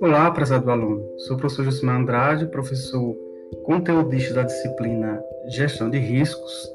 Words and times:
Olá, 0.00 0.30
prezado 0.32 0.70
aluno. 0.70 1.04
Sou 1.18 1.36
o 1.36 1.38
professor 1.38 1.64
Josimar 1.64 2.00
Andrade, 2.00 2.46
professor 2.46 3.16
conteudista 3.64 4.34
da 4.34 4.42
disciplina 4.42 5.22
Gestão 5.48 5.88
de 5.88 5.98
Riscos. 5.98 6.68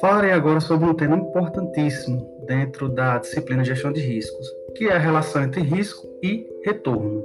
Falarei 0.00 0.32
agora 0.32 0.60
sobre 0.60 0.86
um 0.88 0.94
tema 0.94 1.16
importantíssimo 1.16 2.44
dentro 2.46 2.88
da 2.88 3.18
disciplina 3.18 3.64
Gestão 3.64 3.90
de 3.92 4.00
Riscos, 4.00 4.46
que 4.76 4.88
é 4.88 4.92
a 4.92 4.98
relação 4.98 5.42
entre 5.42 5.62
risco 5.62 6.06
e 6.22 6.46
retorno. 6.64 7.24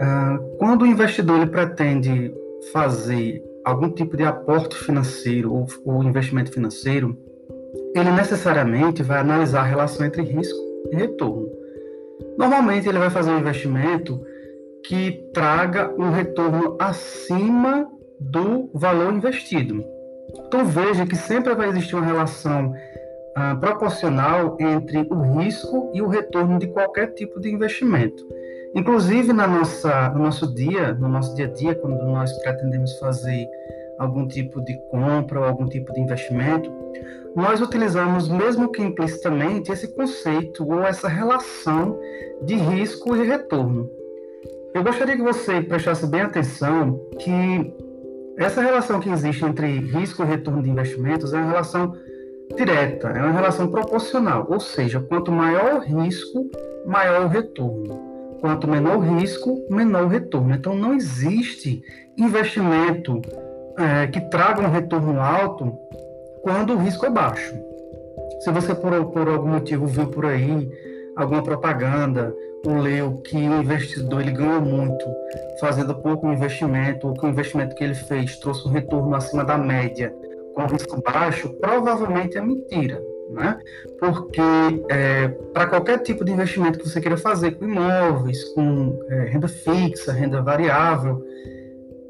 Ah, 0.00 0.38
quando 0.58 0.82
o 0.82 0.86
investidor 0.86 1.46
pretende 1.48 2.34
fazer 2.72 3.42
algum 3.64 3.90
tipo 3.90 4.16
de 4.16 4.24
aporte 4.24 4.76
financeiro 4.76 5.66
ou 5.84 6.02
investimento 6.04 6.52
financeiro, 6.52 7.16
ele 7.98 8.10
necessariamente 8.10 9.02
vai 9.02 9.18
analisar 9.18 9.60
a 9.60 9.64
relação 9.64 10.06
entre 10.06 10.22
risco 10.22 10.58
e 10.90 10.96
retorno. 10.96 11.48
Normalmente 12.36 12.88
ele 12.88 12.98
vai 12.98 13.10
fazer 13.10 13.30
um 13.30 13.38
investimento 13.38 14.20
que 14.84 15.28
traga 15.34 15.92
um 15.98 16.10
retorno 16.10 16.76
acima 16.78 17.88
do 18.20 18.70
valor 18.74 19.12
investido. 19.12 19.84
Então 20.46 20.64
veja 20.64 21.06
que 21.06 21.16
sempre 21.16 21.54
vai 21.54 21.68
existir 21.68 21.94
uma 21.94 22.04
relação 22.04 22.74
ah, 23.34 23.54
proporcional 23.56 24.56
entre 24.60 25.06
o 25.10 25.38
risco 25.38 25.90
e 25.94 26.02
o 26.02 26.08
retorno 26.08 26.58
de 26.58 26.66
qualquer 26.68 27.12
tipo 27.14 27.40
de 27.40 27.50
investimento. 27.50 28.26
Inclusive 28.74 29.32
na 29.32 29.46
nossa, 29.46 30.10
no 30.10 30.24
nosso 30.24 30.54
dia, 30.54 30.92
no 30.94 31.08
nosso 31.08 31.34
dia 31.34 31.46
a 31.46 31.52
dia, 31.52 31.74
quando 31.74 32.02
nós 32.04 32.32
pretendemos 32.42 32.98
fazer 32.98 33.48
algum 33.98 34.26
tipo 34.26 34.60
de 34.64 34.78
compra 34.90 35.40
ou 35.40 35.46
algum 35.46 35.66
tipo 35.66 35.92
de 35.92 36.00
investimento, 36.00 36.70
nós 37.34 37.60
utilizamos, 37.60 38.28
mesmo 38.28 38.70
que 38.70 38.82
implicitamente, 38.82 39.70
esse 39.70 39.88
conceito 39.94 40.66
ou 40.66 40.82
essa 40.82 41.08
relação 41.08 41.98
de 42.42 42.54
risco 42.54 43.16
e 43.16 43.26
retorno. 43.26 43.90
Eu 44.74 44.82
gostaria 44.82 45.16
que 45.16 45.22
você 45.22 45.60
prestasse 45.60 46.06
bem 46.06 46.22
atenção 46.22 47.00
que 47.18 47.72
essa 48.36 48.60
relação 48.60 49.00
que 49.00 49.10
existe 49.10 49.44
entre 49.44 49.66
risco 49.66 50.22
e 50.22 50.26
retorno 50.26 50.62
de 50.62 50.70
investimentos 50.70 51.32
é 51.32 51.38
uma 51.38 51.48
relação 51.48 51.94
direta, 52.56 53.08
é 53.08 53.20
uma 53.20 53.32
relação 53.32 53.68
proporcional, 53.68 54.46
ou 54.48 54.60
seja, 54.60 55.00
quanto 55.00 55.32
maior 55.32 55.74
o 55.74 55.80
risco, 55.80 56.48
maior 56.86 57.24
o 57.24 57.28
retorno. 57.28 58.08
Quanto 58.40 58.68
menor 58.68 58.98
o 58.98 59.18
risco, 59.18 59.66
menor 59.68 60.04
o 60.04 60.08
retorno. 60.08 60.54
Então, 60.54 60.76
não 60.76 60.94
existe 60.94 61.82
investimento 62.16 63.20
é, 63.78 64.06
que 64.06 64.20
traga 64.20 64.60
um 64.60 64.70
retorno 64.70 65.20
alto 65.20 65.78
quando 66.42 66.74
o 66.74 66.78
risco 66.78 67.06
é 67.06 67.10
baixo. 67.10 67.54
Se 68.40 68.50
você, 68.50 68.74
por, 68.74 68.92
por 69.06 69.28
algum 69.28 69.48
motivo, 69.48 69.86
viu 69.86 70.06
por 70.08 70.26
aí 70.26 70.70
alguma 71.16 71.42
propaganda 71.42 72.34
ou 72.66 72.78
leu 72.78 73.18
que 73.18 73.36
o 73.36 73.60
investidor 73.62 74.20
ele 74.20 74.32
ganhou 74.32 74.60
muito 74.60 75.04
fazendo 75.60 75.94
pouco 75.94 76.30
investimento, 76.30 77.08
ou 77.08 77.14
que 77.14 77.24
o 77.24 77.28
investimento 77.28 77.74
que 77.74 77.84
ele 77.84 77.94
fez 77.94 78.36
trouxe 78.38 78.66
um 78.66 78.70
retorno 78.70 79.14
acima 79.14 79.44
da 79.44 79.56
média 79.56 80.14
com 80.54 80.66
risco 80.66 81.00
baixo, 81.02 81.50
provavelmente 81.60 82.36
é 82.36 82.40
mentira. 82.40 83.00
Né? 83.30 83.58
Porque 84.00 84.40
é, 84.90 85.28
para 85.52 85.66
qualquer 85.66 85.98
tipo 85.98 86.24
de 86.24 86.32
investimento 86.32 86.78
que 86.78 86.88
você 86.88 87.00
queira 87.00 87.16
fazer 87.16 87.52
com 87.52 87.64
imóveis, 87.64 88.42
com 88.54 88.98
é, 89.10 89.24
renda 89.26 89.46
fixa, 89.46 90.12
renda 90.12 90.40
variável, 90.42 91.22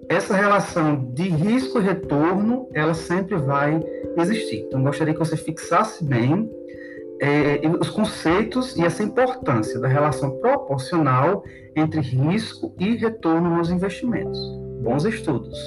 essa 0.09 0.35
relação 0.35 1.11
de 1.13 1.29
risco 1.29 1.79
e 1.79 1.83
retorno, 1.83 2.69
ela 2.73 2.95
sempre 2.95 3.37
vai 3.37 3.83
existir. 4.17 4.65
Então, 4.67 4.83
gostaria 4.83 5.13
que 5.13 5.19
você 5.19 5.37
fixasse 5.37 6.05
bem 6.05 6.51
é, 7.21 7.61
os 7.81 7.91
conceitos 7.91 8.77
e 8.77 8.85
essa 8.85 9.03
importância 9.03 9.79
da 9.81 9.89
relação 9.89 10.39
proporcional 10.39 11.45
entre 11.77 12.01
risco 12.01 12.75
e 12.79 12.97
retorno 12.97 13.57
nos 13.57 13.71
investimentos. 13.71 14.39
Bons 14.83 15.05
estudos! 15.05 15.59